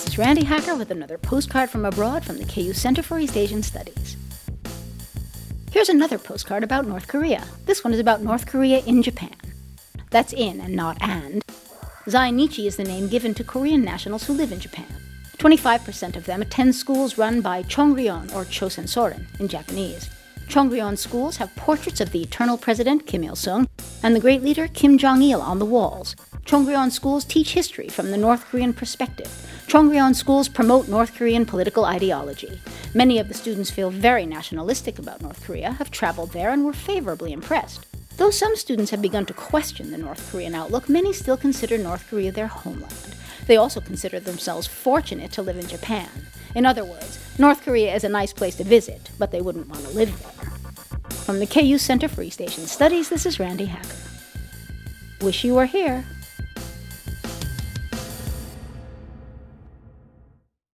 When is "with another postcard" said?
0.76-1.68